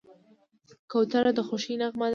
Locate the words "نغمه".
1.81-2.05